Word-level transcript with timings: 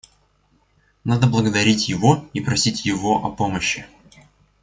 Надо 1.03 1.27
благодарить 1.27 1.87
Его 1.87 2.25
и 2.33 2.39
просить 2.41 2.85
Его 2.87 3.23
о 3.23 3.29
помощи. 3.31 3.85